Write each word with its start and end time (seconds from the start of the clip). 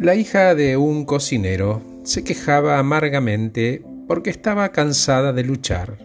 La 0.00 0.16
hija 0.16 0.54
de 0.56 0.76
un 0.76 1.04
cocinero 1.04 1.80
se 2.02 2.24
quejaba 2.24 2.78
amargamente 2.78 3.82
porque 4.08 4.30
estaba 4.30 4.70
cansada 4.70 5.32
de 5.32 5.44
luchar, 5.44 5.98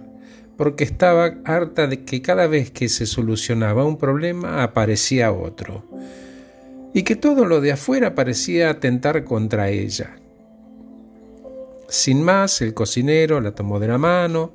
porque 0.57 0.83
estaba 0.83 1.35
harta 1.43 1.87
de 1.87 2.05
que 2.05 2.21
cada 2.21 2.45
vez 2.47 2.69
que 2.69 2.87
se 2.87 3.07
solucionaba 3.07 3.85
un 3.85 3.97
problema 3.97 4.63
aparecía 4.63 5.31
otro, 5.31 5.89
y 6.93 7.01
que 7.03 7.15
todo 7.15 7.45
lo 7.45 7.61
de 7.61 7.71
afuera 7.71 8.13
parecía 8.13 8.69
atentar 8.69 9.23
contra 9.23 9.69
ella. 9.69 10.17
Sin 11.89 12.21
más, 12.23 12.61
el 12.61 12.75
cocinero 12.75 13.41
la 13.41 13.55
tomó 13.55 13.79
de 13.79 13.87
la 13.87 13.97
mano, 13.97 14.53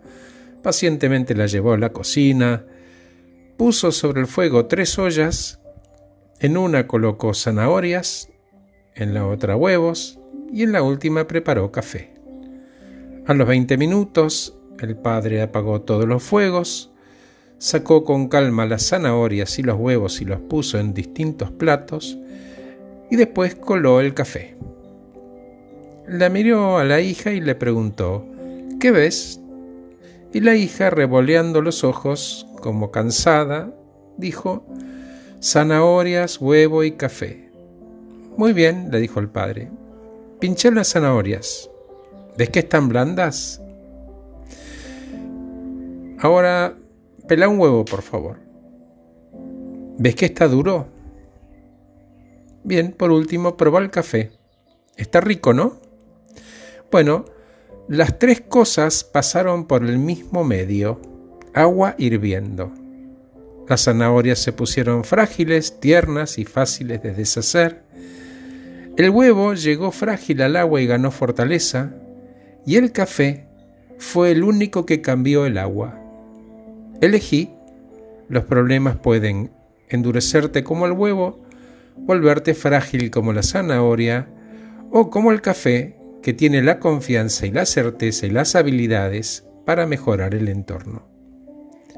pacientemente 0.63 1.35
la 1.35 1.47
llevó 1.47 1.73
a 1.73 1.79
la 1.79 1.93
cocina, 1.93 2.65
puso 3.57 3.91
sobre 3.91 4.21
el 4.21 4.29
fuego 4.29 4.67
tres 4.67 4.97
ollas, 4.99 5.61
en 6.39 6.57
una 6.57 6.87
colocó 6.87 7.35
zanahorias, 7.35 8.29
en 8.95 9.15
la 9.15 9.27
otra 9.27 9.57
huevos 9.57 10.19
y 10.53 10.63
en 10.63 10.73
la 10.73 10.83
última 10.83 11.27
preparó 11.27 11.73
café. 11.73 12.15
A 13.27 13.35
los 13.35 13.49
veinte 13.49 13.77
minutos 13.77 14.57
el 14.81 14.97
padre 14.97 15.43
apagó 15.43 15.81
todos 15.83 16.07
los 16.07 16.23
fuegos, 16.23 16.93
sacó 17.59 18.05
con 18.05 18.29
calma 18.29 18.67
las 18.67 18.89
zanahorias 18.89 19.59
y 19.59 19.63
los 19.63 19.79
huevos 19.79 20.21
y 20.21 20.25
los 20.25 20.41
puso 20.41 20.79
en 20.79 20.95
distintos 20.95 21.51
platos 21.51 22.19
y 23.11 23.17
después 23.17 23.55
coló 23.55 24.01
el 24.01 24.15
café. 24.15 24.57
La 26.07 26.29
miró 26.29 26.79
a 26.79 26.85
la 26.85 27.01
hija 27.01 27.33
y 27.33 27.41
le 27.41 27.55
preguntó 27.55 28.27
¿Qué 28.79 28.91
ves? 28.91 29.41
Y 30.35 30.41
la 30.41 30.57
hija, 30.57 30.91
revoleando 30.91 31.63
los 31.63 31.85
ojos, 31.85 32.47
como 32.61 32.91
cansada, 32.91 33.73
dijo 34.19 34.67
zanahorias, 35.41 36.41
huevo 36.41 36.85
y 36.85 36.93
café. 36.93 37.44
Muy 38.37 38.53
bien, 38.53 38.89
le 38.91 39.01
dijo 39.01 39.21
el 39.21 39.29
padre. 39.29 39.71
Pinché 40.41 40.71
las 40.71 40.93
zanahorias. 40.93 41.71
¿Ves 42.37 42.51
que 42.51 42.59
están 42.61 42.89
blandas? 42.89 43.63
Ahora, 46.19 46.77
pela 47.29 47.49
un 47.49 47.59
huevo, 47.59 47.85
por 47.85 48.03
favor. 48.03 48.39
¿Ves 49.99 50.17
que 50.17 50.27
está 50.27 50.49
duro? 50.49 50.89
Bien, 52.65 52.93
por 52.93 53.13
último, 53.13 53.57
probá 53.57 53.79
el 53.81 53.91
café. 53.91 54.33
Está 54.97 55.21
rico, 55.21 55.53
¿no? 55.53 55.77
Bueno, 56.91 57.27
las 57.89 58.19
tres 58.19 58.41
cosas 58.41 59.05
pasaron 59.05 59.67
por 59.67 59.85
el 59.85 59.99
mismo 59.99 60.43
medio, 60.43 61.01
agua 61.53 61.95
hirviendo. 61.99 62.73
Las 63.69 63.85
zanahorias 63.85 64.41
se 64.41 64.53
pusieron 64.53 65.05
frágiles, 65.05 65.79
tiernas 65.79 66.39
y 66.39 66.45
fáciles 66.45 67.03
de 67.03 67.13
deshacer. 67.13 67.84
El 68.97 69.11
huevo 69.11 69.55
llegó 69.55 69.91
frágil 69.91 70.41
al 70.43 70.55
agua 70.55 70.81
y 70.81 70.87
ganó 70.87 71.11
fortaleza, 71.11 71.95
y 72.65 72.77
el 72.77 72.93
café 72.93 73.49
fue 73.99 74.31
el 74.31 74.45
único 74.45 74.87
que 74.87 75.01
cambió 75.01 75.47
el 75.47 75.59
agua. 75.59 76.01
Elegí, 77.01 77.51
los 78.29 78.45
problemas 78.45 78.97
pueden 78.97 79.51
endurecerte 79.89 80.63
como 80.63 80.87
el 80.87 80.93
huevo, 80.93 81.43
volverte 81.97 82.55
frágil 82.55 83.11
como 83.11 83.33
la 83.33 83.43
zanahoria, 83.43 84.29
o 84.93 85.11
como 85.11 85.33
el 85.33 85.41
café, 85.41 85.97
que 86.23 86.33
tiene 86.33 86.63
la 86.63 86.79
confianza 86.79 87.47
y 87.47 87.51
la 87.51 87.67
certeza 87.67 88.27
y 88.27 88.31
las 88.31 88.55
habilidades 88.55 89.45
para 89.67 89.87
mejorar 89.87 90.37
el 90.37 90.49
entorno. 90.49 91.07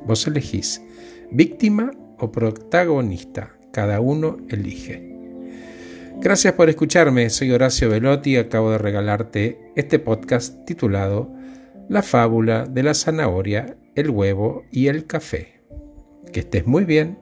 Vos 0.06 0.26
elegís, 0.26 0.82
víctima 1.30 1.90
o 2.18 2.32
protagonista, 2.32 3.54
cada 3.70 4.00
uno 4.00 4.38
elige. 4.48 5.15
Gracias 6.18 6.54
por 6.54 6.70
escucharme, 6.70 7.28
soy 7.28 7.52
Horacio 7.52 7.90
Velotti 7.90 8.32
y 8.32 8.36
acabo 8.36 8.70
de 8.70 8.78
regalarte 8.78 9.72
este 9.76 9.98
podcast 9.98 10.64
titulado 10.64 11.30
La 11.88 12.02
fábula 12.02 12.64
de 12.64 12.82
la 12.82 12.94
zanahoria, 12.94 13.76
el 13.94 14.10
huevo 14.10 14.64
y 14.72 14.88
el 14.88 15.06
café. 15.06 15.60
Que 16.32 16.40
estés 16.40 16.66
muy 16.66 16.84
bien. 16.84 17.18